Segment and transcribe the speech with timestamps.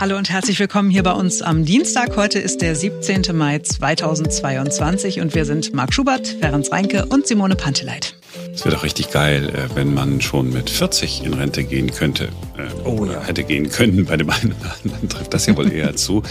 [0.00, 2.16] Hallo und herzlich willkommen hier bei uns am Dienstag.
[2.16, 3.36] Heute ist der 17.
[3.36, 8.14] Mai 2022 und wir sind Marc Schubert, Ferenc Reinke und Simone Panteleit.
[8.54, 12.30] Es wäre doch richtig geil, äh, wenn man schon mit 40 in Rente gehen könnte.
[12.56, 13.24] Äh, oh, oder ja.
[13.24, 14.06] hätte gehen können.
[14.06, 16.22] Bei dem einen oder anderen trifft das ja wohl eher zu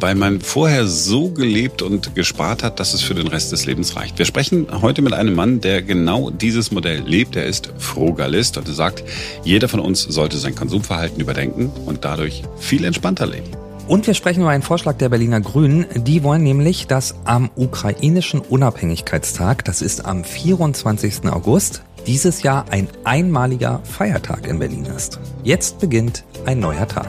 [0.00, 3.96] weil man vorher so gelebt und gespart hat, dass es für den Rest des Lebens
[3.96, 4.18] reicht.
[4.18, 7.36] Wir sprechen heute mit einem Mann, der genau dieses Modell lebt.
[7.36, 9.04] Er ist Frugalist und er sagt,
[9.44, 13.50] jeder von uns sollte sein Konsumverhalten überdenken und dadurch viel entspannter leben.
[13.86, 15.84] Und wir sprechen über einen Vorschlag der Berliner Grünen.
[15.96, 21.26] Die wollen nämlich, dass am ukrainischen Unabhängigkeitstag, das ist am 24.
[21.26, 25.18] August, dieses Jahr ein einmaliger Feiertag in Berlin ist.
[25.42, 27.08] Jetzt beginnt ein neuer Tag.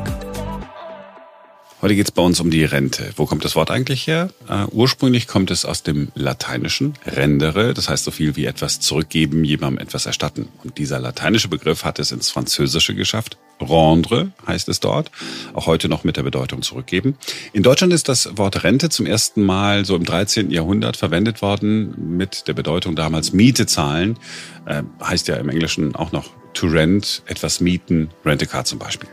[1.82, 3.12] Heute geht es bei uns um die Rente.
[3.16, 4.30] Wo kommt das Wort eigentlich her?
[4.48, 9.44] Uh, ursprünglich kommt es aus dem Lateinischen rendere, das heißt so viel wie etwas zurückgeben,
[9.44, 10.50] jemandem etwas erstatten.
[10.64, 13.40] Und dieser lateinische Begriff hat es ins Französische geschafft.
[13.60, 15.10] Rendre heißt es dort,
[15.54, 17.18] auch heute noch mit der Bedeutung zurückgeben.
[17.52, 20.52] In Deutschland ist das Wort Rente zum ersten Mal so im 13.
[20.52, 24.20] Jahrhundert verwendet worden mit der Bedeutung damals Miete zahlen.
[24.68, 28.78] Äh, heißt ja im Englischen auch noch to rent, etwas mieten, rent a car zum
[28.78, 29.10] Beispiel.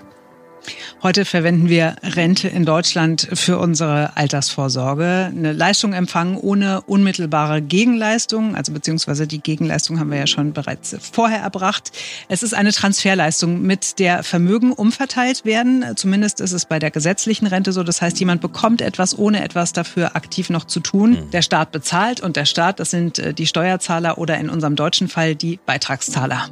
[1.00, 5.26] Heute verwenden wir Rente in Deutschland für unsere Altersvorsorge.
[5.26, 10.96] Eine Leistung empfangen ohne unmittelbare Gegenleistung, also beziehungsweise die Gegenleistung haben wir ja schon bereits
[11.12, 11.92] vorher erbracht.
[12.28, 15.84] Es ist eine Transferleistung, mit der Vermögen umverteilt werden.
[15.94, 17.84] Zumindest ist es bei der gesetzlichen Rente so.
[17.84, 21.10] Das heißt, jemand bekommt etwas, ohne etwas dafür aktiv noch zu tun.
[21.10, 21.30] Mhm.
[21.30, 25.06] Der Staat bezahlt und der Staat, das sind äh, die Steuerzahler oder in unserem deutschen
[25.06, 26.48] Fall die Beitragszahler.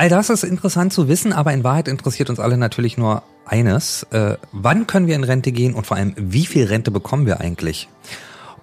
[0.00, 4.04] All das ist interessant zu wissen, aber in Wahrheit interessiert uns alle natürlich nur eines.
[4.04, 7.42] Äh, wann können wir in Rente gehen und vor allem, wie viel Rente bekommen wir
[7.42, 7.86] eigentlich?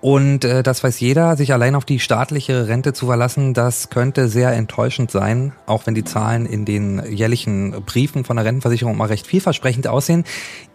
[0.02, 4.30] Und äh, das weiß jeder, sich allein auf die staatliche Rente zu verlassen, das könnte
[4.30, 9.06] sehr enttäuschend sein, auch wenn die Zahlen in den jährlichen Briefen von der Rentenversicherung mal
[9.06, 10.24] recht vielversprechend aussehen.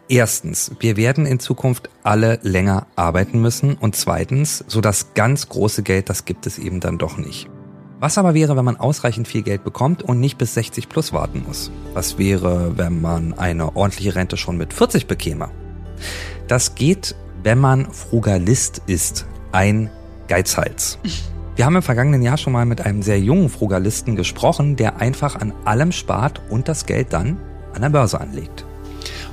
[0.09, 5.83] Erstens, wir werden in Zukunft alle länger arbeiten müssen und zweitens, so das ganz große
[5.83, 7.49] Geld, das gibt es eben dann doch nicht.
[8.03, 11.45] Was aber wäre, wenn man ausreichend viel Geld bekommt und nicht bis 60 plus warten
[11.47, 11.71] muss?
[11.95, 15.51] Was wäre, wenn man eine ordentliche Rente schon mit 40 bekäme?
[16.49, 17.15] Das geht,
[17.45, 19.89] wenn man Frugalist ist, ein
[20.27, 20.99] Geizhals.
[21.55, 25.37] Wir haben im vergangenen Jahr schon mal mit einem sehr jungen Frugalisten gesprochen, der einfach
[25.37, 27.39] an allem spart und das Geld dann
[27.73, 28.65] an der Börse anlegt.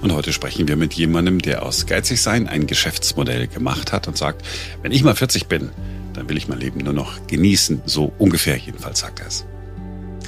[0.03, 4.45] Und heute sprechen wir mit jemandem, der aus Geizigsein ein Geschäftsmodell gemacht hat und sagt,
[4.83, 5.71] wenn ich mal 40 bin,
[6.19, 7.81] dann will ich mein Leben nur noch genießen.
[7.85, 9.45] So ungefähr jedenfalls sagt er es.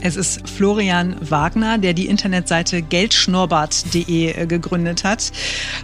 [0.04, 5.32] Es ist Florian Wagner, der die Internetseite geldschnurrbart.de äh, gegründet hat.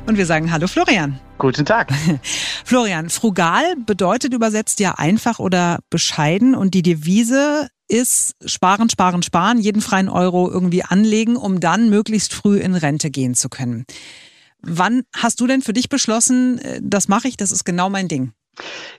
[0.08, 1.20] Und wir sagen Hallo Florian.
[1.38, 1.94] Guten Tag.
[2.66, 9.60] Florian, frugal bedeutet übersetzt ja einfach oder bescheiden und die Devise ist sparen, sparen, sparen,
[9.60, 13.86] jeden freien Euro irgendwie anlegen, um dann möglichst früh in Rente gehen zu können.
[14.62, 18.08] Wann hast du denn für dich beschlossen, äh, das mache ich, das ist genau mein
[18.08, 18.32] Ding?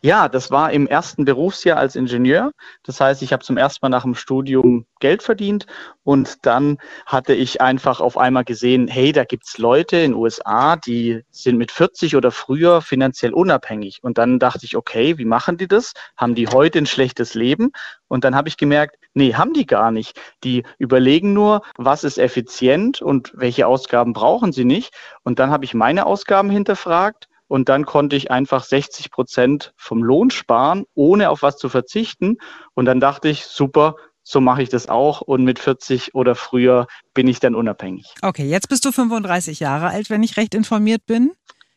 [0.03, 2.53] Ja, das war im ersten Berufsjahr als Ingenieur.
[2.85, 5.67] Das heißt, ich habe zum ersten Mal nach dem Studium Geld verdient
[6.05, 10.77] und dann hatte ich einfach auf einmal gesehen, hey, da gibt's Leute in den USA,
[10.77, 13.99] die sind mit 40 oder früher finanziell unabhängig.
[14.03, 15.93] Und dann dachte ich, okay, wie machen die das?
[16.17, 17.71] Haben die heute ein schlechtes Leben?
[18.07, 20.19] Und dann habe ich gemerkt, nee, haben die gar nicht.
[20.45, 24.95] Die überlegen nur, was ist effizient und welche Ausgaben brauchen sie nicht.
[25.25, 30.03] Und dann habe ich meine Ausgaben hinterfragt und dann konnte ich einfach 60 Prozent vom
[30.03, 32.37] Lohn sparen, ohne auf was zu verzichten.
[32.75, 36.87] Und dann dachte ich, super, so mache ich das auch und mit 40 oder früher
[37.15, 38.15] bin ich dann unabhängig.
[38.23, 41.33] Okay, jetzt bist du 35 Jahre alt, wenn ich recht informiert bin.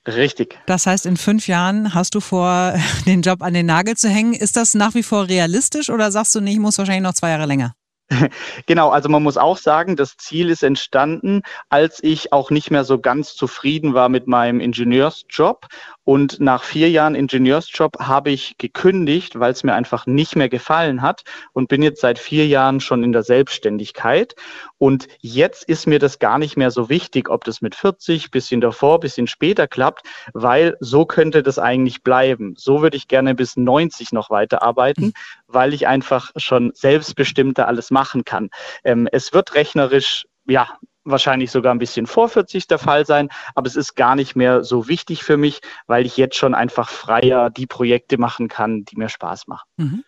[0.06, 0.60] Richtig.
[0.66, 2.74] Das heißt, in fünf Jahren hast du vor,
[3.06, 4.34] den Job an den Nagel zu hängen.
[4.34, 7.30] Ist das nach wie vor realistisch oder sagst du, nee, ich muss wahrscheinlich noch zwei
[7.30, 7.74] Jahre länger?
[8.66, 12.84] Genau, also man muss auch sagen, das Ziel ist entstanden, als ich auch nicht mehr
[12.84, 15.68] so ganz zufrieden war mit meinem Ingenieursjob
[16.04, 21.02] und nach vier Jahren Ingenieursjob habe ich gekündigt, weil es mir einfach nicht mehr gefallen
[21.02, 21.22] hat
[21.54, 24.36] und bin jetzt seit vier Jahren schon in der Selbstständigkeit.
[24.80, 28.62] Und jetzt ist mir das gar nicht mehr so wichtig, ob das mit 40, bisschen
[28.62, 32.56] davor, bisschen später klappt, weil so könnte das eigentlich bleiben.
[32.58, 35.14] So würde ich gerne bis 90 noch weiterarbeiten,
[35.48, 38.50] weil ich einfach schon selbstbestimmter alles machen kann.
[38.84, 40.68] Ähm, es wird rechnerisch ja,
[41.04, 44.64] wahrscheinlich sogar ein bisschen vor 40 der Fall sein, aber es ist gar nicht mehr
[44.64, 48.98] so wichtig für mich, weil ich jetzt schon einfach freier die Projekte machen kann, die
[48.98, 49.68] mir Spaß machen.
[49.78, 50.04] Mhm.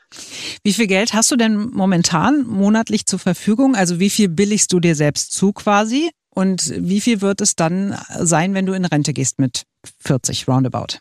[0.64, 3.76] Wie viel Geld hast du denn momentan monatlich zur Verfügung?
[3.76, 6.12] Also wie viel billigst du dir selbst zu quasi?
[6.30, 9.64] Und wie viel wird es dann sein, wenn du in Rente gehst mit
[10.00, 11.00] 40 roundabout?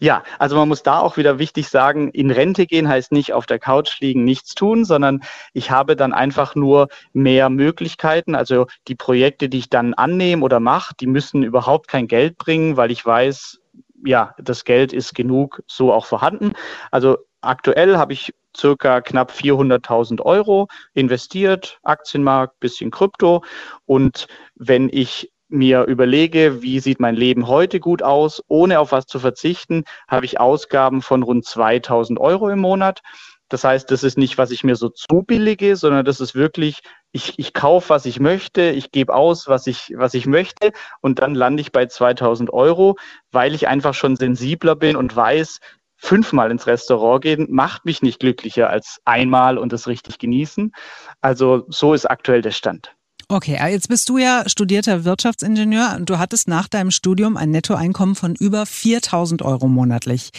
[0.00, 3.46] Ja, also man muss da auch wieder wichtig sagen, in Rente gehen heißt nicht auf
[3.46, 5.22] der Couch liegen, nichts tun, sondern
[5.52, 8.34] ich habe dann einfach nur mehr Möglichkeiten.
[8.34, 12.76] Also die Projekte, die ich dann annehme oder mache, die müssen überhaupt kein Geld bringen,
[12.76, 13.60] weil ich weiß,
[14.04, 16.52] ja, das Geld ist genug so auch vorhanden.
[16.90, 23.42] Also aktuell habe ich circa knapp 400.000 Euro investiert, Aktienmarkt, bisschen Krypto.
[23.86, 29.06] Und wenn ich mir überlege, wie sieht mein Leben heute gut aus, ohne auf was
[29.06, 33.00] zu verzichten, habe ich Ausgaben von rund 2000 Euro im Monat.
[33.48, 36.80] Das heißt, das ist nicht, was ich mir so zubillige, sondern das ist wirklich,
[37.12, 41.20] ich, ich kaufe, was ich möchte, ich gebe aus, was ich, was ich möchte und
[41.20, 42.96] dann lande ich bei 2000 Euro,
[43.30, 45.60] weil ich einfach schon sensibler bin und weiß,
[45.96, 50.72] fünfmal ins Restaurant gehen macht mich nicht glücklicher als einmal und das richtig genießen.
[51.20, 52.94] Also so ist aktuell der Stand.
[53.28, 57.50] Okay, äh, jetzt bist du ja studierter Wirtschaftsingenieur und du hattest nach deinem Studium ein
[57.50, 60.30] Nettoeinkommen von über 4000 Euro monatlich.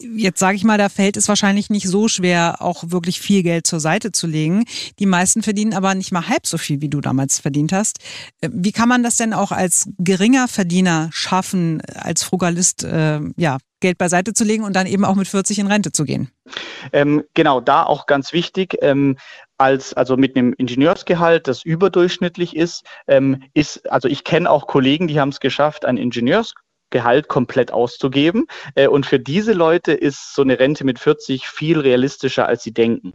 [0.00, 3.66] Jetzt sage ich mal, da fällt es wahrscheinlich nicht so schwer, auch wirklich viel Geld
[3.66, 4.64] zur Seite zu legen.
[4.98, 7.98] Die meisten verdienen aber nicht mal halb so viel, wie du damals verdient hast.
[8.40, 13.58] Äh, wie kann man das denn auch als geringer Verdiener schaffen, als Frugalist äh, ja,
[13.82, 16.30] Geld beiseite zu legen und dann eben auch mit 40 in Rente zu gehen?
[16.92, 18.78] Ähm, genau, da auch ganz wichtig.
[18.80, 19.18] Ähm,
[19.58, 25.06] als also mit einem Ingenieursgehalt, das überdurchschnittlich ist, ähm, ist also ich kenne auch Kollegen,
[25.06, 26.62] die haben es geschafft, ein Ingenieursgehalt
[27.28, 28.46] komplett auszugeben.
[28.74, 32.72] Äh, und für diese Leute ist so eine Rente mit 40 viel realistischer, als sie
[32.72, 33.12] denken.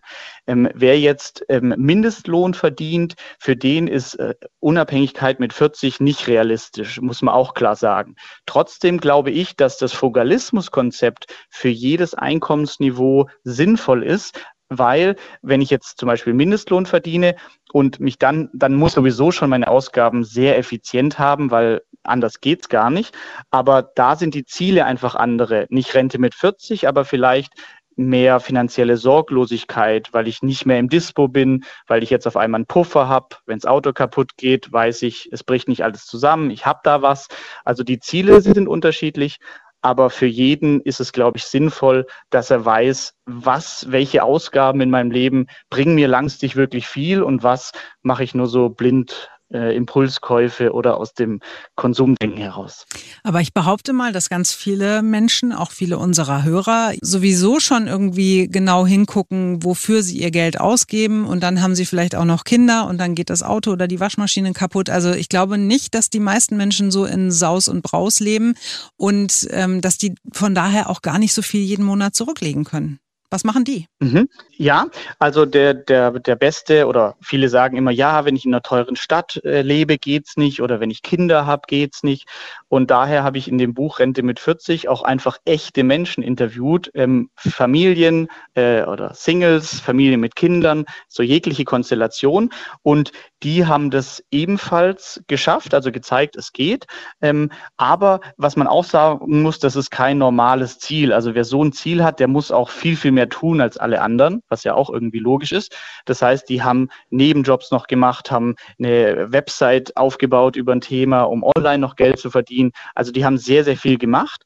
[0.47, 7.01] Ähm, wer jetzt ähm, Mindestlohn verdient, für den ist äh, Unabhängigkeit mit 40 nicht realistisch,
[7.01, 8.15] muss man auch klar sagen.
[8.45, 15.99] Trotzdem glaube ich, dass das Fugalismuskonzept für jedes Einkommensniveau sinnvoll ist, weil wenn ich jetzt
[15.99, 17.35] zum Beispiel Mindestlohn verdiene
[17.71, 22.69] und mich dann, dann muss sowieso schon meine Ausgaben sehr effizient haben, weil anders geht's
[22.69, 23.15] gar nicht.
[23.51, 25.67] Aber da sind die Ziele einfach andere.
[25.69, 27.53] Nicht Rente mit 40, aber vielleicht
[27.97, 32.59] mehr finanzielle Sorglosigkeit, weil ich nicht mehr im Dispo bin, weil ich jetzt auf einmal
[32.59, 33.37] einen Puffer habe.
[33.47, 37.27] Wenns Auto kaputt geht, weiß ich, es bricht nicht alles zusammen, ich habe da was.
[37.65, 39.39] Also die Ziele sind unterschiedlich,
[39.87, 44.89] aber für jeden ist es, glaube ich, sinnvoll, dass er weiß, was, welche Ausgaben in
[44.89, 49.75] meinem Leben bringen mir langfristig wirklich viel und was mache ich nur so blind äh,
[49.75, 51.39] Impulskäufe oder aus dem
[51.75, 52.85] Konsumdenken heraus.
[53.23, 58.47] Aber ich behaupte mal, dass ganz viele Menschen, auch viele unserer Hörer, sowieso schon irgendwie
[58.47, 62.87] genau hingucken, wofür sie ihr Geld ausgeben und dann haben sie vielleicht auch noch Kinder
[62.87, 64.89] und dann geht das Auto oder die Waschmaschine kaputt.
[64.89, 68.55] Also ich glaube nicht, dass die meisten Menschen so in Saus und Braus leben
[68.97, 72.99] und ähm, dass die von daher auch gar nicht so viel jeden Monat zurücklegen können.
[73.29, 73.87] Was machen die?
[73.99, 74.29] Mhm.
[74.59, 74.87] Ja,
[75.19, 78.95] also der, der, der beste oder viele sagen immer, ja, wenn ich in einer teuren
[78.95, 82.27] Stadt äh, lebe, geht's nicht oder wenn ich Kinder habe, geht's nicht.
[82.67, 86.89] Und daher habe ich in dem Buch Rente mit 40 auch einfach echte Menschen interviewt,
[86.95, 92.51] ähm, Familien äh, oder Singles, Familien mit Kindern, so jegliche Konstellation.
[92.81, 93.11] Und
[93.43, 96.87] die haben das ebenfalls geschafft, also gezeigt, es geht.
[97.21, 101.13] Ähm, aber was man auch sagen muss, das ist kein normales Ziel.
[101.13, 104.01] Also wer so ein Ziel hat, der muss auch viel, viel mehr tun als alle
[104.01, 105.75] anderen, was ja auch irgendwie logisch ist.
[106.05, 111.43] Das heißt, die haben Nebenjobs noch gemacht, haben eine Website aufgebaut über ein Thema, um
[111.43, 112.71] online noch Geld zu verdienen.
[112.95, 114.43] Also die haben sehr, sehr viel gemacht.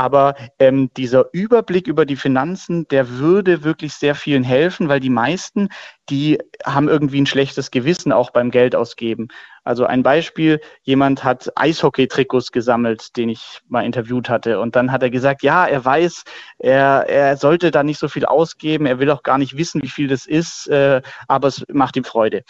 [0.00, 5.10] Aber ähm, dieser Überblick über die Finanzen, der würde wirklich sehr vielen helfen, weil die
[5.10, 5.68] meisten,
[6.08, 9.28] die haben irgendwie ein schlechtes Gewissen auch beim Geld ausgeben.
[9.62, 14.58] Also ein Beispiel, jemand hat Eishockey-Trikots gesammelt, den ich mal interviewt hatte.
[14.58, 16.24] Und dann hat er gesagt, ja, er weiß,
[16.60, 19.90] er, er sollte da nicht so viel ausgeben, er will auch gar nicht wissen, wie
[19.90, 22.42] viel das ist, äh, aber es macht ihm Freude.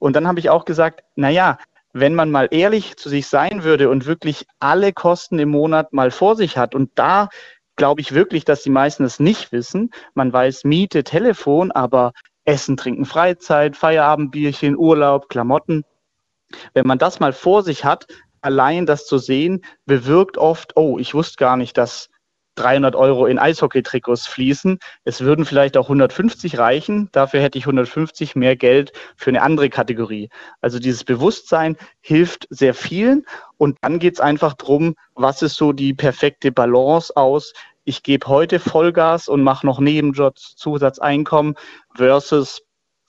[0.00, 1.58] Und dann habe ich auch gesagt, na ja,
[1.98, 6.10] wenn man mal ehrlich zu sich sein würde und wirklich alle Kosten im Monat mal
[6.10, 7.30] vor sich hat und da
[7.76, 9.90] glaube ich wirklich, dass die meisten es nicht wissen.
[10.14, 12.12] Man weiß Miete, Telefon, aber
[12.44, 15.84] Essen, Trinken, Freizeit, Feierabendbierchen, Urlaub, Klamotten.
[16.74, 18.06] Wenn man das mal vor sich hat,
[18.42, 22.08] allein das zu sehen, bewirkt oft, oh, ich wusste gar nicht, dass
[22.56, 24.78] 300 Euro in Eishockey-Trikots fließen.
[25.04, 27.08] Es würden vielleicht auch 150 reichen.
[27.12, 30.28] Dafür hätte ich 150 mehr Geld für eine andere Kategorie.
[30.60, 33.24] Also dieses Bewusstsein hilft sehr vielen.
[33.58, 37.52] Und dann geht es einfach drum, was ist so die perfekte Balance aus?
[37.84, 41.54] Ich gebe heute Vollgas und mache noch Nebenjobs, Zusatzeinkommen
[41.94, 42.65] versus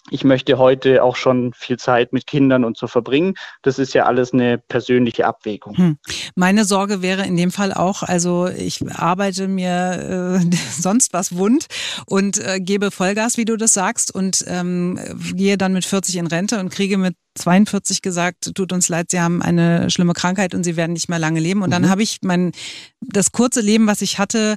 [0.10, 3.36] ich möchte heute auch schon viel Zeit mit Kindern und so verbringen.
[3.62, 5.78] Das ist ja alles eine persönliche Abwägung.
[5.78, 5.98] Hm.
[6.36, 11.68] Meine Sorge wäre in dem Fall auch, also ich arbeite mir äh, sonst was wund
[12.06, 15.00] und äh, gebe Vollgas, wie du das sagst, und ähm,
[15.34, 19.20] gehe dann mit 40 in Rente und kriege mit 42 gesagt, tut uns leid, Sie
[19.20, 21.62] haben eine schlimme Krankheit und Sie werden nicht mehr lange leben.
[21.62, 21.90] Und dann mhm.
[21.90, 22.52] habe ich mein
[23.00, 24.56] das kurze Leben, was ich hatte,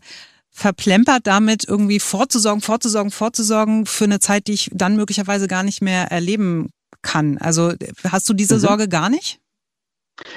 [0.50, 5.80] verplempert damit irgendwie vorzusorgen, vorzusorgen, vorzusorgen für eine Zeit, die ich dann möglicherweise gar nicht
[5.80, 6.70] mehr erleben
[7.02, 7.38] kann.
[7.38, 7.72] Also
[8.04, 8.60] hast du diese mhm.
[8.60, 9.40] Sorge gar nicht?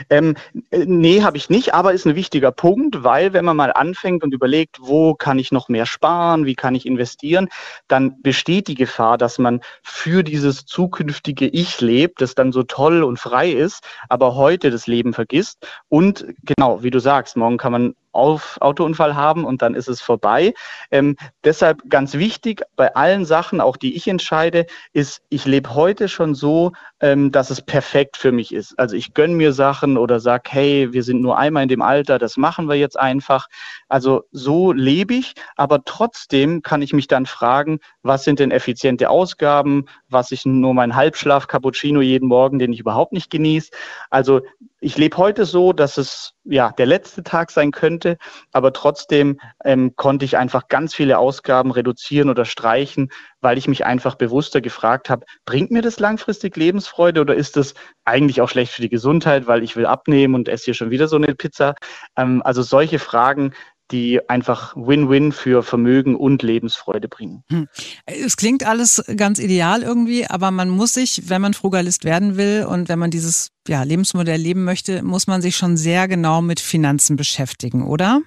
[0.10, 0.36] Ähm,
[0.72, 4.24] äh, nee, habe ich nicht, aber ist ein wichtiger Punkt, weil wenn man mal anfängt
[4.24, 7.50] und überlegt, wo kann ich noch mehr sparen, wie kann ich investieren,
[7.88, 13.04] dann besteht die Gefahr, dass man für dieses zukünftige Ich lebt, das dann so toll
[13.04, 15.68] und frei ist, aber heute das Leben vergisst.
[15.90, 20.02] Und genau, wie du sagst, morgen kann man auf Autounfall haben und dann ist es
[20.02, 20.54] vorbei.
[20.92, 26.08] Ähm, deshalb ganz wichtig bei allen Sachen, auch die ich entscheide, ist, ich lebe heute
[26.08, 28.78] schon so, ähm, dass es perfekt für mich ist.
[28.80, 32.20] Also ich gönne mir Sachen oder sag, hey, wir sind nur einmal in dem Alter,
[32.20, 33.48] das machen wir jetzt einfach.
[33.90, 39.10] Also so lebe ich, aber trotzdem kann ich mich dann fragen, was sind denn effiziente
[39.10, 43.72] Ausgaben, was ich nur mein Halbschlaf Cappuccino jeden Morgen, den ich überhaupt nicht genieße.
[44.10, 44.42] Also
[44.84, 48.18] ich lebe heute so, dass es ja der letzte Tag sein könnte,
[48.52, 53.10] aber trotzdem ähm, konnte ich einfach ganz viele Ausgaben reduzieren oder streichen,
[53.40, 57.76] weil ich mich einfach bewusster gefragt habe, bringt mir das langfristig Lebensfreude oder ist das
[58.04, 61.08] eigentlich auch schlecht für die Gesundheit, weil ich will abnehmen und esse hier schon wieder
[61.08, 61.76] so eine Pizza?
[62.18, 63.54] Ähm, also solche Fragen
[63.94, 67.44] die einfach Win-Win für Vermögen und Lebensfreude bringen.
[67.50, 67.68] Hm.
[68.06, 72.66] Es klingt alles ganz ideal irgendwie, aber man muss sich, wenn man Frugalist werden will
[72.68, 76.60] und wenn man dieses ja, Lebensmodell leben möchte, muss man sich schon sehr genau mit
[76.60, 78.22] Finanzen beschäftigen, oder?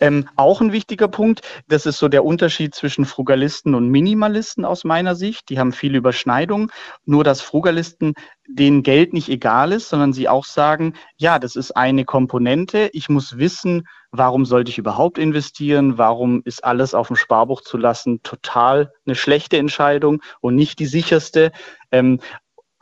[0.00, 4.84] Ähm, auch ein wichtiger Punkt, das ist so der Unterschied zwischen Frugalisten und Minimalisten aus
[4.84, 5.48] meiner Sicht.
[5.48, 6.70] Die haben viele Überschneidungen.
[7.04, 8.14] Nur dass Frugalisten
[8.46, 12.90] denen Geld nicht egal ist, sondern sie auch sagen, ja, das ist eine Komponente.
[12.92, 15.98] Ich muss wissen, warum sollte ich überhaupt investieren?
[15.98, 20.86] Warum ist alles auf dem Sparbuch zu lassen total eine schlechte Entscheidung und nicht die
[20.86, 21.52] sicherste?
[21.90, 22.20] Ähm,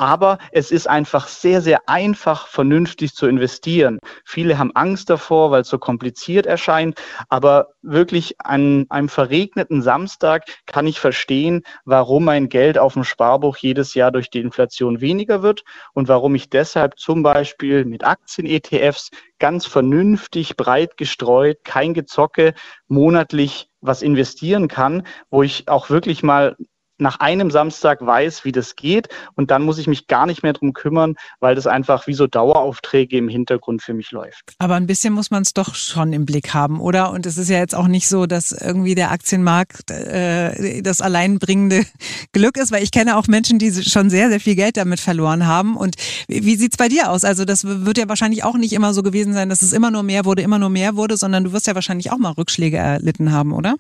[0.03, 4.01] aber es ist einfach sehr, sehr einfach, vernünftig zu investieren.
[4.25, 7.01] Viele haben Angst davor, weil es so kompliziert erscheint.
[7.29, 13.57] Aber wirklich an einem verregneten Samstag kann ich verstehen, warum mein Geld auf dem Sparbuch
[13.59, 19.11] jedes Jahr durch die Inflation weniger wird und warum ich deshalb zum Beispiel mit Aktien-ETFs
[19.39, 22.55] ganz vernünftig, breit gestreut, kein Gezocke,
[22.89, 26.57] monatlich was investieren kann, wo ich auch wirklich mal
[27.03, 30.53] nach einem Samstag weiß, wie das geht und dann muss ich mich gar nicht mehr
[30.53, 34.55] drum kümmern, weil das einfach wie so Daueraufträge im Hintergrund für mich läuft.
[34.59, 37.11] Aber ein bisschen muss man es doch schon im Blick haben, oder?
[37.11, 41.85] Und es ist ja jetzt auch nicht so, dass irgendwie der Aktienmarkt äh, das alleinbringende
[42.33, 45.47] Glück ist, weil ich kenne auch Menschen, die schon sehr, sehr viel Geld damit verloren
[45.47, 45.77] haben.
[45.77, 45.97] Und
[46.29, 47.25] wie sieht's bei dir aus?
[47.25, 50.03] Also das wird ja wahrscheinlich auch nicht immer so gewesen sein, dass es immer nur
[50.03, 53.33] mehr wurde, immer nur mehr wurde, sondern du wirst ja wahrscheinlich auch mal Rückschläge erlitten
[53.33, 53.77] haben, oder?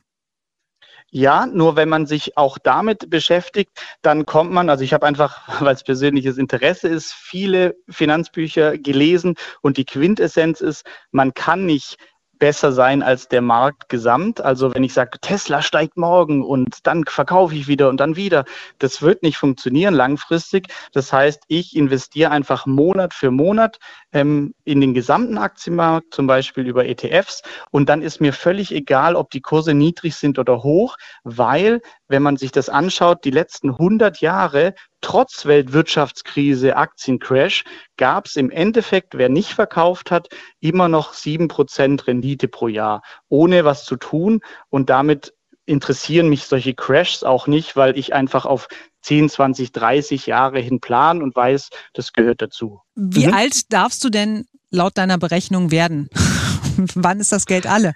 [1.14, 5.46] Ja, nur wenn man sich auch damit beschäftigt, dann kommt man, also ich habe einfach,
[5.62, 11.98] weil es persönliches Interesse ist, viele Finanzbücher gelesen und die Quintessenz ist, man kann nicht
[12.42, 14.40] besser sein als der Markt gesamt.
[14.40, 18.44] Also wenn ich sage, Tesla steigt morgen und dann verkaufe ich wieder und dann wieder,
[18.80, 20.66] das wird nicht funktionieren langfristig.
[20.92, 23.78] Das heißt, ich investiere einfach Monat für Monat
[24.10, 27.42] ähm, in den gesamten Aktienmarkt, zum Beispiel über ETFs.
[27.70, 32.24] Und dann ist mir völlig egal, ob die Kurse niedrig sind oder hoch, weil wenn
[32.24, 37.64] man sich das anschaut, die letzten 100 Jahre trotz Weltwirtschaftskrise, Aktiencrash,
[37.98, 40.28] gab es im Endeffekt, wer nicht verkauft hat,
[40.60, 44.40] immer noch sieben Prozent Rendite pro Jahr, ohne was zu tun.
[44.70, 45.34] Und damit
[45.66, 48.68] interessieren mich solche Crashs auch nicht, weil ich einfach auf
[49.02, 52.80] 10, 20, 30 Jahre hin plan und weiß, das gehört dazu.
[52.94, 53.34] Wie mhm.
[53.34, 56.08] alt darfst du denn laut deiner Berechnung werden?
[56.94, 57.94] Wann ist das Geld alle?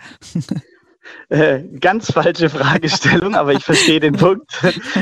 [1.29, 4.51] Äh, ganz falsche Fragestellung, aber ich verstehe den Punkt.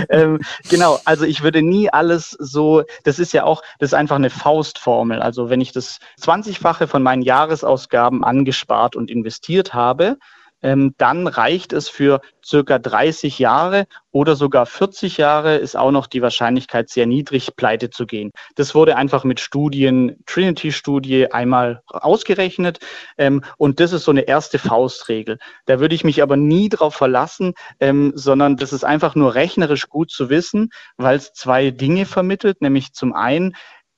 [0.08, 4.16] ähm, genau, also ich würde nie alles so, das ist ja auch, das ist einfach
[4.16, 5.20] eine Faustformel.
[5.20, 10.16] Also wenn ich das 20-fache von meinen Jahresausgaben angespart und investiert habe,
[10.64, 16.06] ähm, dann reicht es für circa 30 Jahre oder sogar 40 Jahre ist auch noch
[16.06, 18.32] die Wahrscheinlichkeit sehr niedrig, pleite zu gehen.
[18.54, 22.78] Das wurde einfach mit Studien, Trinity-Studie einmal ausgerechnet
[23.18, 25.38] ähm, und das ist so eine erste Faustregel.
[25.66, 29.88] Da würde ich mich aber nie drauf verlassen, ähm, sondern das ist einfach nur rechnerisch
[29.88, 33.54] gut zu wissen, weil es zwei Dinge vermittelt, nämlich zum einen,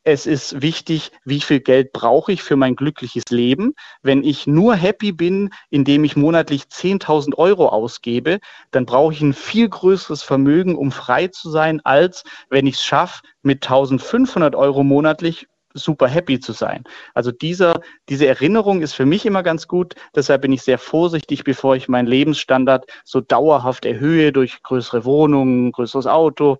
[0.06, 3.74] es ist wichtig, wie viel Geld brauche ich für mein glückliches Leben.
[4.02, 8.38] Wenn ich nur happy bin, indem ich monatlich 10.000 Euro ausgebe,
[8.70, 12.84] dann brauche ich ein viel größeres Vermögen, um frei zu sein, als wenn ich es
[12.84, 16.84] schaffe, mit 1.500 Euro monatlich super happy zu sein.
[17.12, 19.96] Also dieser, diese Erinnerung ist für mich immer ganz gut.
[20.14, 25.72] Deshalb bin ich sehr vorsichtig, bevor ich meinen Lebensstandard so dauerhaft erhöhe durch größere Wohnungen,
[25.72, 26.58] größeres Auto.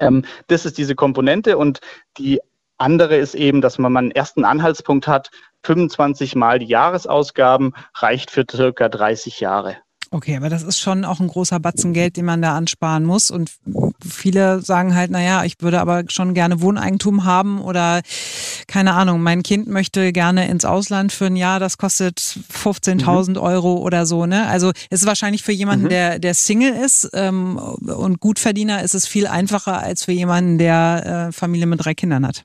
[0.00, 1.80] Ähm, das ist diese Komponente und
[2.18, 2.40] die
[2.78, 5.30] andere ist eben, dass man einen ersten Anhaltspunkt hat.
[5.64, 9.76] 25 Mal die Jahresausgaben reicht für circa 30 Jahre.
[10.10, 13.30] Okay, aber das ist schon auch ein großer Batzen Geld, den man da ansparen muss.
[13.30, 13.52] Und
[14.06, 18.00] viele sagen halt, naja, ich würde aber schon gerne Wohneigentum haben oder
[18.66, 23.36] keine Ahnung, mein Kind möchte gerne ins Ausland für ein Jahr, das kostet 15.000 mhm.
[23.36, 24.24] Euro oder so.
[24.24, 24.46] Ne?
[24.46, 25.90] Also es ist wahrscheinlich für jemanden, mhm.
[25.90, 31.28] der, der Single ist ähm, und Gutverdiener, ist es viel einfacher als für jemanden, der
[31.28, 32.44] äh, Familie mit drei Kindern hat.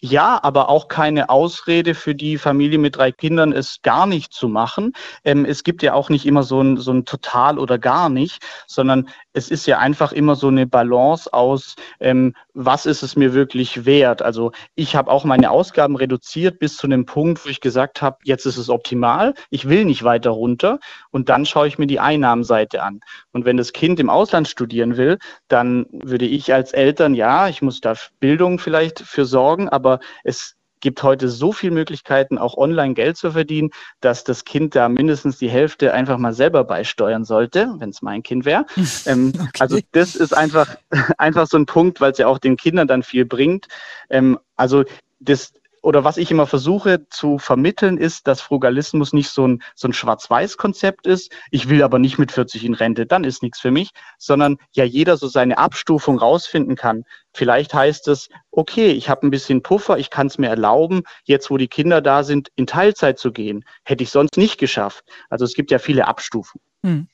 [0.00, 4.48] Ja, aber auch keine Ausrede für die Familie mit drei Kindern, es gar nicht zu
[4.48, 4.92] machen.
[5.24, 8.42] Ähm, es gibt ja auch nicht immer so ein, so ein Total oder gar nicht,
[8.66, 9.08] sondern
[9.38, 13.86] es ist ja einfach immer so eine Balance aus, ähm, was ist es mir wirklich
[13.86, 14.20] wert.
[14.20, 18.18] Also ich habe auch meine Ausgaben reduziert bis zu einem Punkt, wo ich gesagt habe,
[18.24, 20.80] jetzt ist es optimal, ich will nicht weiter runter
[21.10, 23.00] und dann schaue ich mir die Einnahmenseite an.
[23.32, 27.62] Und wenn das Kind im Ausland studieren will, dann würde ich als Eltern, ja, ich
[27.62, 32.94] muss da Bildung vielleicht für sorgen, aber es gibt heute so viele Möglichkeiten, auch online
[32.94, 33.70] Geld zu verdienen,
[34.00, 38.22] dass das Kind da mindestens die Hälfte einfach mal selber beisteuern sollte, wenn es mein
[38.22, 38.66] Kind wäre.
[39.06, 39.48] Ähm, okay.
[39.60, 40.76] Also das ist einfach,
[41.18, 43.68] einfach so ein Punkt, weil es ja auch den Kindern dann viel bringt.
[44.10, 44.84] Ähm, also
[45.20, 49.88] das, oder was ich immer versuche zu vermitteln, ist, dass Frugalismus nicht so ein, so
[49.88, 51.32] ein Schwarz-Weiß-Konzept ist.
[51.50, 54.84] Ich will aber nicht mit 40 in Rente, dann ist nichts für mich, sondern ja
[54.84, 57.04] jeder so seine Abstufung rausfinden kann.
[57.32, 61.50] Vielleicht heißt es, okay, ich habe ein bisschen Puffer, ich kann es mir erlauben, jetzt
[61.50, 63.64] wo die Kinder da sind, in Teilzeit zu gehen.
[63.84, 65.04] Hätte ich sonst nicht geschafft.
[65.30, 66.64] Also es gibt ja viele Abstufungen.
[66.82, 67.08] Hm.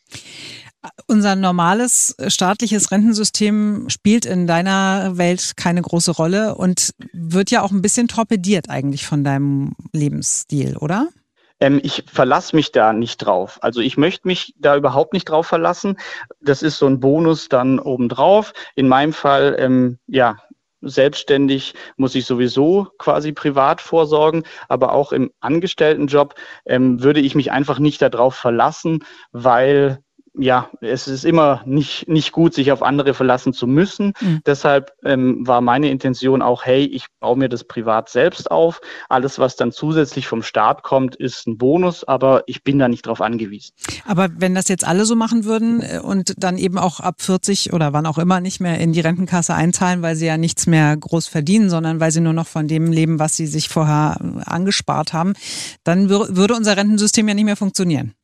[1.07, 7.71] Unser normales staatliches Rentensystem spielt in deiner Welt keine große Rolle und wird ja auch
[7.71, 11.09] ein bisschen torpediert eigentlich von deinem Lebensstil, oder?
[11.61, 13.59] Ähm, ich verlasse mich da nicht drauf.
[13.63, 15.97] Also ich möchte mich da überhaupt nicht drauf verlassen.
[16.41, 18.53] Das ist so ein Bonus dann obendrauf.
[18.75, 20.37] In meinem Fall, ähm, ja,
[20.83, 26.35] selbstständig muss ich sowieso quasi privat vorsorgen, aber auch im Angestelltenjob
[26.67, 30.01] ähm, würde ich mich einfach nicht darauf verlassen, weil
[30.37, 34.15] ja, es ist immer nicht, nicht gut, sich auf andere verlassen zu müssen.
[34.21, 34.41] Mhm.
[34.45, 38.81] Deshalb ähm, war meine Intention auch, hey, ich baue mir das privat selbst auf.
[39.09, 43.07] Alles, was dann zusätzlich vom Staat kommt, ist ein Bonus, aber ich bin da nicht
[43.07, 43.75] drauf angewiesen.
[44.07, 47.73] Aber wenn das jetzt alle so machen würden äh, und dann eben auch ab 40
[47.73, 50.97] oder wann auch immer nicht mehr in die Rentenkasse einzahlen, weil sie ja nichts mehr
[50.97, 54.43] groß verdienen, sondern weil sie nur noch von dem leben, was sie sich vorher äh,
[54.51, 55.35] angespart haben,
[55.85, 58.15] dann würde unser Rentensystem ja nicht mehr funktionieren.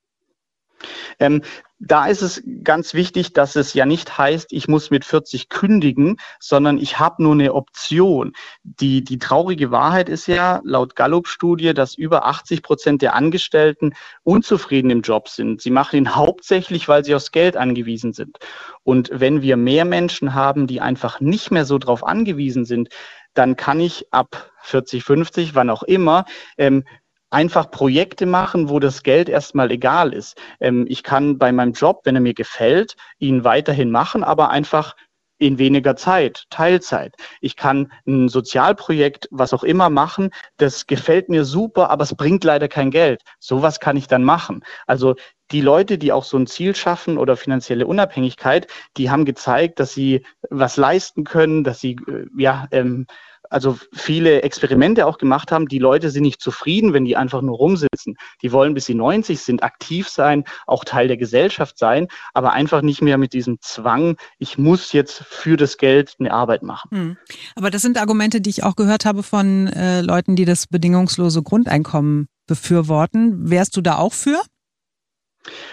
[1.18, 1.42] Ähm,
[1.82, 6.18] da ist es ganz wichtig, dass es ja nicht heißt, ich muss mit 40 kündigen,
[6.38, 8.34] sondern ich habe nur eine Option.
[8.62, 14.90] Die, die traurige Wahrheit ist ja laut Gallup-Studie, dass über 80 Prozent der Angestellten unzufrieden
[14.90, 15.62] im Job sind.
[15.62, 18.38] Sie machen ihn hauptsächlich, weil sie aufs Geld angewiesen sind.
[18.82, 22.90] Und wenn wir mehr Menschen haben, die einfach nicht mehr so drauf angewiesen sind,
[23.32, 26.26] dann kann ich ab 40, 50, wann auch immer,
[26.58, 26.84] ähm,
[27.30, 30.36] einfach Projekte machen, wo das Geld erstmal egal ist.
[30.60, 34.94] Ähm, ich kann bei meinem Job, wenn er mir gefällt, ihn weiterhin machen, aber einfach
[35.40, 37.14] in weniger Zeit, Teilzeit.
[37.40, 42.44] Ich kann ein Sozialprojekt, was auch immer machen, das gefällt mir super, aber es bringt
[42.44, 43.22] leider kein Geld.
[43.38, 44.62] Sowas kann ich dann machen.
[44.86, 45.16] Also
[45.50, 48.66] die Leute, die auch so ein Ziel schaffen oder finanzielle Unabhängigkeit,
[48.98, 53.06] die haben gezeigt, dass sie was leisten können, dass sie äh, ja ähm,
[53.50, 55.66] also viele Experimente auch gemacht haben.
[55.66, 58.16] Die Leute sind nicht zufrieden, wenn die einfach nur rumsitzen.
[58.42, 62.82] Die wollen, bis sie 90 sind, aktiv sein, auch Teil der Gesellschaft sein, aber einfach
[62.82, 66.90] nicht mehr mit diesem Zwang, ich muss jetzt für das Geld eine Arbeit machen.
[66.90, 67.16] Hm.
[67.56, 71.42] Aber das sind Argumente, die ich auch gehört habe von äh, Leuten, die das bedingungslose
[71.42, 73.50] Grundeinkommen befürworten.
[73.50, 74.40] Wärst du da auch für?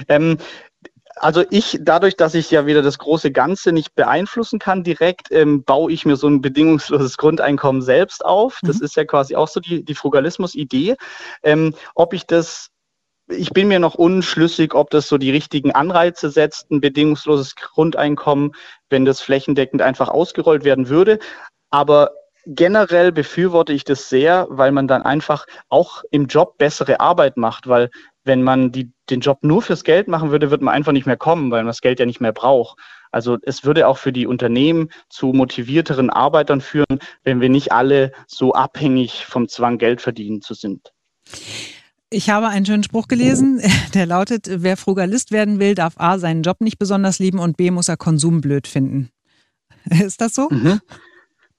[0.07, 0.37] Ähm,
[1.19, 5.63] also ich, dadurch, dass ich ja wieder das große Ganze nicht beeinflussen kann direkt, ähm,
[5.63, 8.59] baue ich mir so ein bedingungsloses Grundeinkommen selbst auf.
[8.63, 8.85] Das mhm.
[8.85, 10.95] ist ja quasi auch so die, die Frugalismus-Idee.
[11.43, 12.69] Ähm, ob ich das
[13.29, 18.53] ich bin mir noch unschlüssig, ob das so die richtigen Anreize setzt, ein bedingungsloses Grundeinkommen,
[18.89, 21.19] wenn das flächendeckend einfach ausgerollt werden würde.
[21.69, 22.11] Aber
[22.47, 27.67] generell befürworte ich das sehr, weil man dann einfach auch im Job bessere Arbeit macht,
[27.67, 27.89] weil
[28.23, 31.17] wenn man die, den Job nur fürs Geld machen würde, wird man einfach nicht mehr
[31.17, 32.79] kommen, weil man das Geld ja nicht mehr braucht.
[33.11, 38.11] Also es würde auch für die Unternehmen zu motivierteren Arbeitern führen, wenn wir nicht alle
[38.27, 40.93] so abhängig vom Zwang Geld verdienen zu sind.
[42.09, 43.61] Ich habe einen schönen Spruch gelesen,
[43.93, 47.71] der lautet, wer Frugalist werden will, darf A seinen Job nicht besonders lieben und B
[47.71, 49.09] muss er Konsum blöd finden.
[49.89, 50.49] Ist das so?
[50.49, 50.79] Mhm.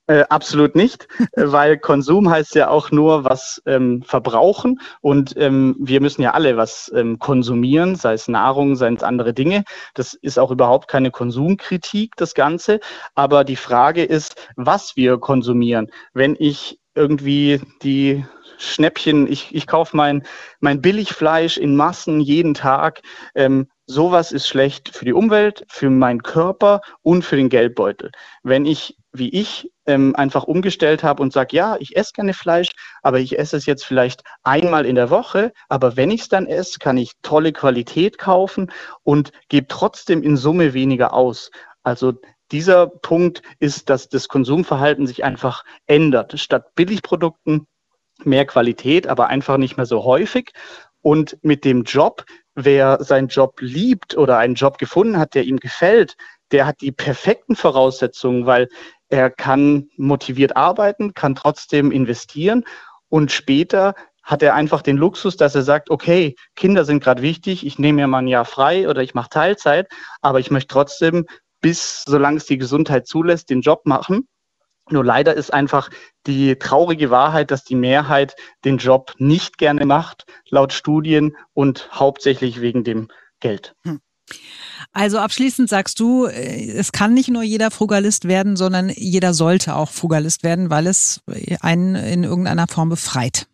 [0.09, 6.01] Äh, absolut nicht, weil Konsum heißt ja auch nur was ähm, verbrauchen und ähm, wir
[6.01, 9.65] müssen ja alle was ähm, konsumieren, sei es Nahrung, sei es andere Dinge.
[9.93, 12.79] Das ist auch überhaupt keine Konsumkritik, das Ganze.
[13.13, 15.91] Aber die Frage ist, was wir konsumieren.
[16.13, 18.25] Wenn ich irgendwie die
[18.57, 20.23] Schnäppchen, ich, ich kaufe mein,
[20.59, 23.01] mein Billigfleisch in Massen jeden Tag,
[23.35, 28.11] ähm, sowas ist schlecht für die Umwelt, für meinen Körper und für den Geldbeutel.
[28.43, 32.69] Wenn ich, wie ich, ähm, einfach umgestellt habe und sage, ja, ich esse gerne Fleisch,
[33.01, 36.45] aber ich esse es jetzt vielleicht einmal in der Woche, aber wenn ich es dann
[36.45, 38.71] esse, kann ich tolle Qualität kaufen
[39.03, 41.49] und gebe trotzdem in Summe weniger aus.
[41.81, 42.13] Also
[42.51, 46.39] dieser Punkt ist, dass das Konsumverhalten sich einfach ändert.
[46.39, 47.67] Statt Billigprodukten
[48.23, 50.51] mehr Qualität, aber einfach nicht mehr so häufig.
[51.01, 55.57] Und mit dem Job, wer seinen Job liebt oder einen Job gefunden hat, der ihm
[55.57, 56.15] gefällt,
[56.51, 58.67] der hat die perfekten Voraussetzungen, weil
[59.09, 62.65] er kann motiviert arbeiten, kann trotzdem investieren
[63.09, 67.65] und später hat er einfach den Luxus, dass er sagt, okay, Kinder sind gerade wichtig,
[67.65, 69.87] ich nehme mir mal ein Jahr frei oder ich mache Teilzeit,
[70.21, 71.25] aber ich möchte trotzdem
[71.61, 74.27] bis, solange es die Gesundheit zulässt, den Job machen.
[74.91, 75.89] Nur leider ist einfach
[76.25, 78.35] die traurige Wahrheit, dass die Mehrheit
[78.65, 83.09] den Job nicht gerne macht, laut Studien und hauptsächlich wegen dem
[83.39, 83.75] Geld.
[83.83, 83.99] Hm.
[84.91, 89.75] Also abschließend sagst du, äh, es kann nicht nur jeder Frugalist werden, sondern jeder sollte
[89.75, 91.21] auch Frugalist werden, weil es
[91.61, 93.47] einen in irgendeiner Form befreit.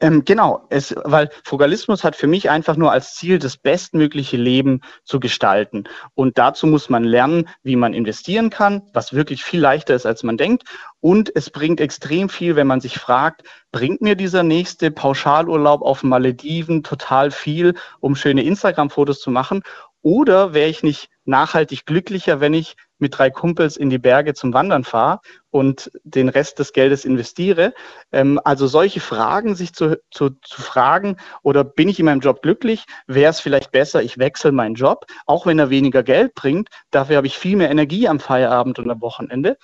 [0.00, 4.80] Ähm, genau, es, weil Frugalismus hat für mich einfach nur als Ziel, das bestmögliche Leben
[5.04, 5.84] zu gestalten.
[6.14, 10.22] Und dazu muss man lernen, wie man investieren kann, was wirklich viel leichter ist, als
[10.22, 10.64] man denkt.
[11.00, 16.02] Und es bringt extrem viel, wenn man sich fragt, bringt mir dieser nächste Pauschalurlaub auf
[16.02, 19.62] Malediven total viel, um schöne Instagram-Fotos zu machen?
[20.02, 24.52] Oder wäre ich nicht nachhaltig glücklicher, wenn ich mit drei Kumpels in die Berge zum
[24.52, 27.74] Wandern fahre und den Rest des Geldes investiere?
[28.12, 32.42] Ähm, also solche Fragen sich zu, zu, zu fragen, oder bin ich in meinem Job
[32.42, 32.84] glücklich?
[33.06, 36.68] Wäre es vielleicht besser, ich wechsle meinen Job, auch wenn er weniger Geld bringt.
[36.90, 39.56] Dafür habe ich viel mehr Energie am Feierabend und am Wochenende.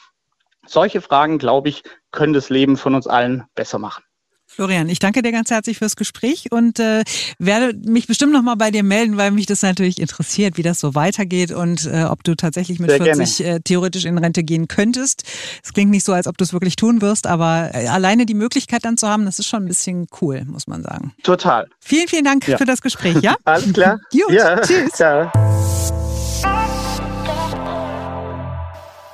[0.67, 4.03] Solche Fragen, glaube ich, können das Leben von uns allen besser machen.
[4.57, 7.05] Florian, ich danke dir ganz herzlich fürs Gespräch und äh,
[7.39, 10.81] werde mich bestimmt noch mal bei dir melden, weil mich das natürlich interessiert, wie das
[10.81, 14.67] so weitergeht und äh, ob du tatsächlich mit Sehr 40 äh, theoretisch in Rente gehen
[14.67, 15.25] könntest.
[15.63, 18.33] Es klingt nicht so, als ob du es wirklich tun wirst, aber äh, alleine die
[18.33, 21.13] Möglichkeit dann zu haben, das ist schon ein bisschen cool, muss man sagen.
[21.23, 21.69] Total.
[21.79, 22.57] Vielen, vielen Dank ja.
[22.57, 23.37] für das Gespräch, ja?
[23.45, 23.99] Alles klar.
[24.11, 24.59] Gut, ja.
[24.59, 24.99] tschüss.
[24.99, 25.31] Ja.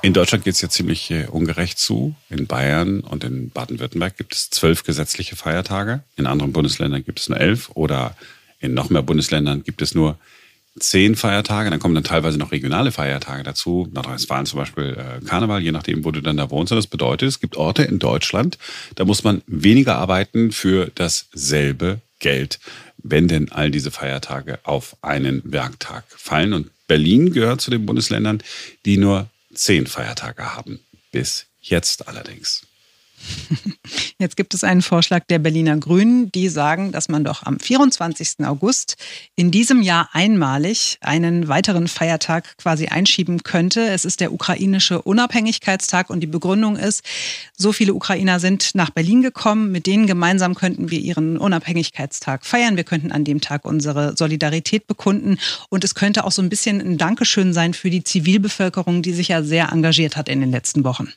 [0.03, 2.13] In Deutschland geht es ja ziemlich äh, ungerecht zu.
[2.29, 6.03] In Bayern und in Baden-Württemberg gibt es zwölf gesetzliche Feiertage.
[6.17, 8.13] In anderen Bundesländern gibt es nur elf oder
[8.59, 10.17] in noch mehr Bundesländern gibt es nur
[10.77, 11.69] zehn Feiertage.
[11.69, 13.87] Dann kommen dann teilweise noch regionale Feiertage dazu.
[13.93, 16.73] Nordrhein-Westfalen zum Beispiel äh, Karneval, je nachdem, wo du dann da wohnst.
[16.73, 18.57] Und das bedeutet, es gibt Orte in Deutschland,
[18.95, 22.59] da muss man weniger arbeiten für dasselbe Geld,
[22.97, 26.51] wenn denn all diese Feiertage auf einen Werktag fallen.
[26.51, 28.43] Und Berlin gehört zu den Bundesländern,
[28.85, 30.85] die nur zehn Feiertage haben.
[31.11, 32.65] Bis jetzt allerdings.
[34.19, 38.45] Jetzt gibt es einen Vorschlag der Berliner Grünen, die sagen, dass man doch am 24.
[38.45, 38.95] August
[39.35, 43.87] in diesem Jahr einmalig einen weiteren Feiertag quasi einschieben könnte.
[43.87, 47.03] Es ist der ukrainische Unabhängigkeitstag und die Begründung ist,
[47.57, 52.77] so viele Ukrainer sind nach Berlin gekommen, mit denen gemeinsam könnten wir ihren Unabhängigkeitstag feiern.
[52.77, 55.37] Wir könnten an dem Tag unsere Solidarität bekunden
[55.69, 59.29] und es könnte auch so ein bisschen ein Dankeschön sein für die Zivilbevölkerung, die sich
[59.29, 61.13] ja sehr engagiert hat in den letzten Wochen.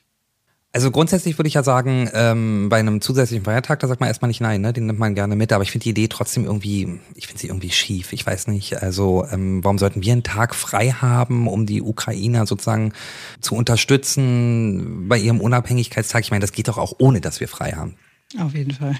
[0.76, 4.28] Also grundsätzlich würde ich ja sagen, ähm, bei einem zusätzlichen Feiertag, da sagt man erstmal
[4.28, 4.74] nicht nein, ne?
[4.74, 7.46] den nimmt man gerne mit, aber ich finde die Idee trotzdem irgendwie, ich finde sie
[7.46, 11.64] irgendwie schief, ich weiß nicht, also ähm, warum sollten wir einen Tag frei haben, um
[11.64, 12.92] die Ukrainer sozusagen
[13.40, 16.24] zu unterstützen bei ihrem Unabhängigkeitstag?
[16.24, 17.94] Ich meine, das geht doch auch ohne, dass wir frei haben.
[18.38, 18.96] Auf jeden Fall.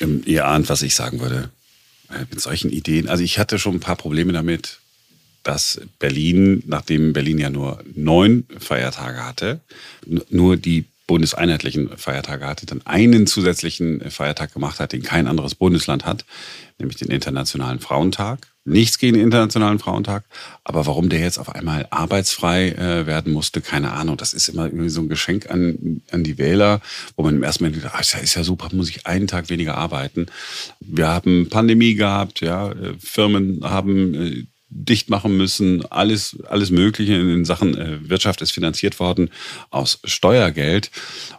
[0.00, 1.50] Ähm, ihr ahnt, was ich sagen würde
[2.08, 3.08] äh, mit solchen Ideen.
[3.08, 4.78] Also ich hatte schon ein paar Probleme damit,
[5.46, 9.60] dass Berlin, nachdem Berlin ja nur neun Feiertage hatte,
[10.28, 16.04] nur die bundeseinheitlichen Feiertage hatte, dann einen zusätzlichen Feiertag gemacht hat, den kein anderes Bundesland
[16.04, 16.24] hat,
[16.78, 18.48] nämlich den Internationalen Frauentag.
[18.64, 20.24] Nichts gegen den Internationalen Frauentag,
[20.64, 24.16] aber warum der jetzt auf einmal arbeitsfrei äh, werden musste, keine Ahnung.
[24.16, 26.80] Das ist immer irgendwie so ein Geschenk an, an die Wähler,
[27.14, 29.76] wo man im ersten Moment denkt, das ist ja super, muss ich einen Tag weniger
[29.76, 30.26] arbeiten.
[30.80, 35.84] Wir haben Pandemie gehabt, ja, Firmen haben äh, dicht machen müssen.
[35.86, 39.30] Alles, alles Mögliche in Sachen äh, Wirtschaft ist finanziert worden
[39.70, 40.90] aus Steuergeld.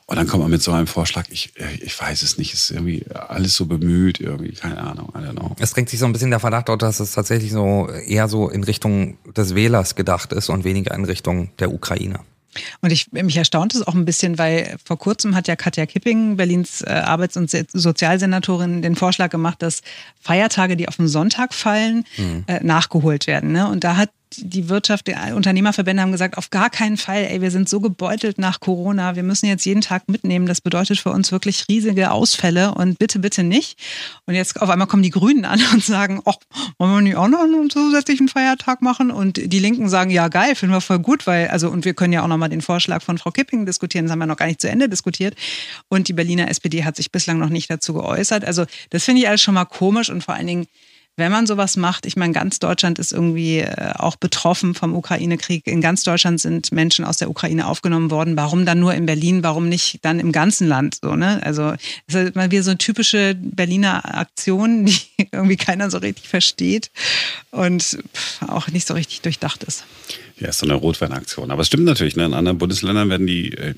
[0.05, 2.71] Und dann kommt man mit so einem Vorschlag, ich, äh, ich weiß es nicht, ist
[2.71, 5.55] irgendwie alles so bemüht, irgendwie, keine Ahnung, I don't know.
[5.59, 8.49] Es drängt sich so ein bisschen der Verdacht auf, dass es tatsächlich so eher so
[8.49, 12.19] in Richtung des Wählers gedacht ist und weniger in Richtung der Ukraine.
[12.81, 16.37] Und ich, mich erstaunt es auch ein bisschen, weil vor kurzem hat ja Katja Kipping,
[16.37, 19.81] Berlins äh, Arbeits- und Sozialsenatorin, den Vorschlag gemacht, dass
[20.21, 22.43] Feiertage, die auf den Sonntag fallen, mhm.
[22.47, 23.51] äh, nachgeholt werden.
[23.51, 23.67] Ne?
[23.69, 27.51] Und da hat die Wirtschaft, die Unternehmerverbände haben gesagt, auf gar keinen Fall, ey, wir
[27.51, 30.45] sind so gebeutelt nach Corona, wir müssen jetzt jeden Tag mitnehmen.
[30.45, 33.79] Das bedeutet für uns wirklich riesige Ausfälle und bitte, bitte nicht.
[34.25, 36.35] Und jetzt auf einmal kommen die Grünen an und sagen, ach,
[36.77, 39.11] wollen wir nicht auch noch einen zusätzlichen Feiertag machen?
[39.11, 42.13] Und die Linken sagen, ja, geil, finden wir voll gut, weil, also, und wir können
[42.13, 44.61] ja auch nochmal den Vorschlag von Frau Kipping diskutieren, das haben wir noch gar nicht
[44.61, 45.35] zu Ende diskutiert.
[45.89, 48.45] Und die Berliner SPD hat sich bislang noch nicht dazu geäußert.
[48.45, 50.67] Also, das finde ich alles schon mal komisch und vor allen Dingen,
[51.17, 55.65] wenn man sowas macht, ich meine, ganz Deutschland ist irgendwie äh, auch betroffen vom Ukraine-Krieg.
[55.65, 58.38] In ganz Deutschland sind Menschen aus der Ukraine aufgenommen worden.
[58.38, 59.41] Warum dann nur in Berlin?
[59.41, 60.99] Warum nicht dann im ganzen Land?
[61.01, 61.41] So, ne?
[61.43, 61.73] Also
[62.06, 64.99] es ist mal wieder so eine typische Berliner Aktion, die
[65.32, 66.91] irgendwie keiner so richtig versteht
[67.49, 67.97] und
[68.47, 69.86] auch nicht so richtig durchdacht ist.
[70.39, 71.49] Ja, ist so eine Rotweinaktion.
[71.49, 72.25] Aber es stimmt natürlich, ne?
[72.25, 73.73] in anderen Bundesländern werden die äh,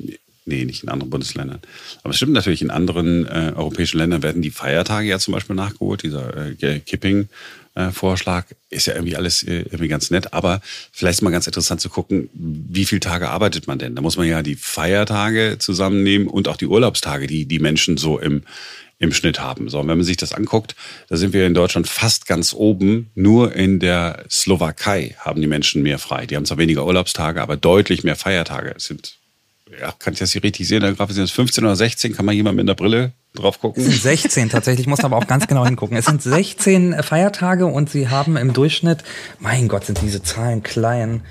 [0.49, 1.59] Nee, nicht in anderen Bundesländern.
[2.01, 5.55] Aber es stimmt natürlich, in anderen äh, europäischen Ländern werden die Feiertage ja zum Beispiel
[5.55, 6.01] nachgeholt.
[6.01, 10.33] Dieser äh, Kipping-Vorschlag äh, ist ja irgendwie alles äh, irgendwie ganz nett.
[10.33, 10.59] Aber
[10.91, 13.93] vielleicht ist mal ganz interessant zu gucken, wie viele Tage arbeitet man denn?
[13.95, 18.17] Da muss man ja die Feiertage zusammennehmen und auch die Urlaubstage, die die Menschen so
[18.17, 18.41] im,
[18.97, 19.69] im Schnitt haben.
[19.69, 20.75] So, und wenn man sich das anguckt,
[21.09, 23.11] da sind wir in Deutschland fast ganz oben.
[23.13, 26.25] Nur in der Slowakei haben die Menschen mehr frei.
[26.25, 28.73] Die haben zwar weniger Urlaubstage, aber deutlich mehr Feiertage.
[28.75, 29.18] Es sind
[29.79, 30.81] ja, kann ich das hier richtig sehen?
[30.81, 32.15] Der Grafik sind es 15 oder 16?
[32.15, 33.83] Kann man jemand mit einer Brille drauf gucken?
[33.83, 35.95] Es sind 16 tatsächlich, ich muss aber auch ganz genau hingucken.
[35.95, 39.03] Es sind 16 Feiertage und sie haben im Durchschnitt,
[39.39, 41.21] mein Gott, sind diese Zahlen klein.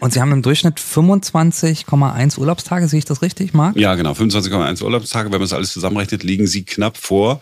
[0.00, 3.76] Und sie haben im Durchschnitt 25,1 Urlaubstage, sehe ich das richtig, Marc?
[3.76, 5.26] Ja, genau, 25,1 Urlaubstage.
[5.26, 7.40] Wenn man das alles zusammenrechnet, liegen sie knapp vor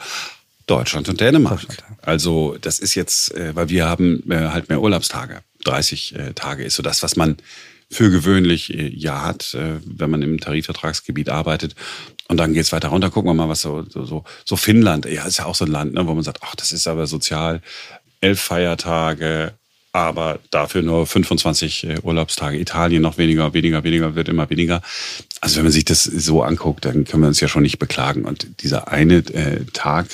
[0.66, 1.60] Deutschland und Dänemark.
[1.60, 1.84] Deutschland.
[2.02, 5.40] Also das ist jetzt, äh, weil wir haben äh, halt mehr Urlaubstage.
[5.64, 7.36] 30 äh, Tage ist so das, was man
[7.92, 11.74] für gewöhnlich äh, ja hat, äh, wenn man im Tarifvertragsgebiet arbeitet.
[12.28, 13.10] Und dann geht's weiter runter.
[13.10, 15.94] Gucken wir mal, was so, so, so Finnland, ja, ist ja auch so ein Land,
[15.94, 17.60] ne, wo man sagt, ach, das ist aber sozial.
[18.20, 19.52] Elf Feiertage,
[19.92, 22.58] aber dafür nur 25 äh, Urlaubstage.
[22.58, 24.80] Italien noch weniger, weniger, weniger, wird immer weniger.
[25.40, 28.24] Also wenn man sich das so anguckt, dann können wir uns ja schon nicht beklagen.
[28.24, 30.06] Und dieser eine äh, Tag,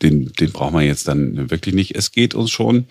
[0.00, 1.94] den, den braucht man jetzt dann wirklich nicht.
[1.94, 2.86] Es geht uns schon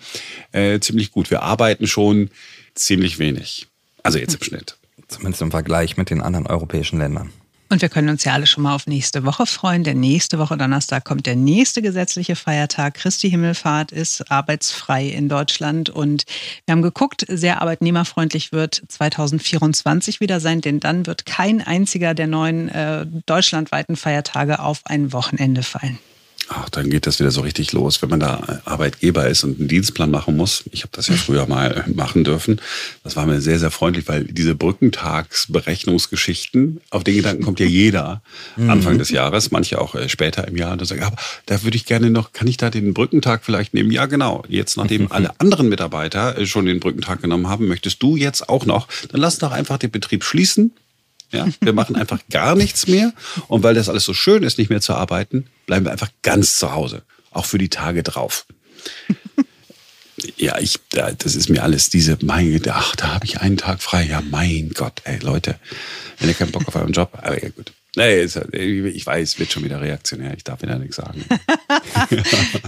[0.52, 1.30] äh, ziemlich gut.
[1.30, 2.30] Wir arbeiten schon
[2.74, 3.66] ziemlich wenig.
[4.02, 4.76] Also jetzt im Schnitt.
[5.08, 7.30] Zumindest im Vergleich mit den anderen europäischen Ländern.
[7.72, 10.58] Und wir können uns ja alle schon mal auf nächste Woche freuen, denn nächste Woche
[10.58, 12.92] Donnerstag kommt der nächste gesetzliche Feiertag.
[12.92, 16.24] Christi Himmelfahrt ist arbeitsfrei in Deutschland und
[16.66, 22.26] wir haben geguckt, sehr arbeitnehmerfreundlich wird 2024 wieder sein, denn dann wird kein einziger der
[22.26, 25.98] neuen äh, deutschlandweiten Feiertage auf ein Wochenende fallen.
[26.48, 29.68] Ach, dann geht das wieder so richtig los, wenn man da Arbeitgeber ist und einen
[29.68, 30.64] Dienstplan machen muss.
[30.72, 32.60] Ich habe das ja früher mal machen dürfen.
[33.04, 38.22] Das war mir sehr, sehr freundlich, weil diese Brückentagsberechnungsgeschichten, auf den Gedanken kommt ja jeder
[38.56, 38.70] mhm.
[38.70, 40.72] Anfang des Jahres, manche auch äh, später im Jahr.
[40.72, 43.72] Und da sagen, aber da würde ich gerne noch, kann ich da den Brückentag vielleicht
[43.72, 43.90] nehmen?
[43.90, 44.42] Ja, genau.
[44.48, 48.66] Jetzt, nachdem alle anderen Mitarbeiter äh, schon den Brückentag genommen haben, möchtest du jetzt auch
[48.66, 50.72] noch, dann lass doch einfach den Betrieb schließen
[51.32, 53.12] ja, wir machen einfach gar nichts mehr.
[53.48, 56.56] Und weil das alles so schön ist, nicht mehr zu arbeiten, bleiben wir einfach ganz
[56.56, 57.02] zu Hause.
[57.30, 58.46] Auch für die Tage drauf.
[60.36, 64.04] Ja, ich, das ist mir alles diese, mein, ach, da habe ich einen Tag frei.
[64.04, 65.58] Ja, mein Gott, ey, Leute,
[66.18, 67.72] wenn ihr keinen Bock auf euren Job, aber ja, gut.
[67.94, 70.32] Nee, ich weiß, wird schon wieder reaktionär.
[70.34, 71.24] Ich darf wieder nichts sagen.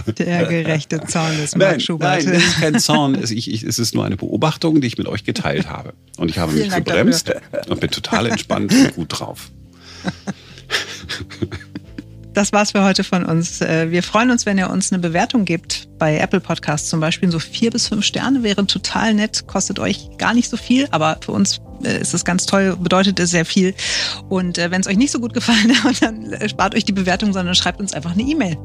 [0.19, 2.23] Der gerechte Zorn des Mark Schubert.
[2.25, 3.15] Nein, es ist kein Zorn.
[3.15, 5.93] Es, ist nur eine Beobachtung, die ich mit euch geteilt habe.
[6.17, 7.71] Und ich habe Vielen mich Dank gebremst dafür.
[7.71, 9.49] und bin total entspannt und gut drauf.
[12.35, 13.61] Das war's für heute von uns.
[13.61, 15.87] Äh, wir freuen uns, wenn ihr uns eine Bewertung gebt.
[15.97, 17.31] Bei Apple Podcasts zum Beispiel.
[17.31, 19.47] So vier bis fünf Sterne wäre total nett.
[19.47, 23.21] Kostet euch gar nicht so viel, aber für uns äh, ist es ganz toll, bedeutet
[23.21, 23.73] es sehr viel.
[24.27, 27.31] Und äh, wenn es euch nicht so gut gefallen hat, dann spart euch die Bewertung,
[27.31, 28.57] sondern schreibt uns einfach eine E-Mail.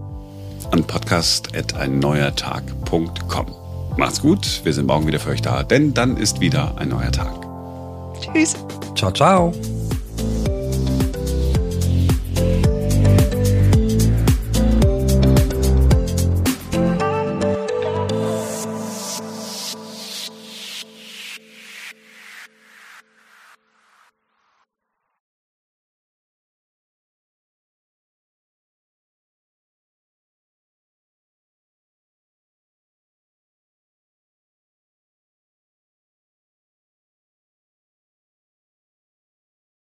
[0.72, 3.54] An podcast.einneuertag.com.
[3.96, 7.12] Macht's gut, wir sind morgen wieder für euch da, denn dann ist wieder ein neuer
[7.12, 7.46] Tag.
[8.20, 8.56] Tschüss.
[8.96, 9.52] Ciao, ciao.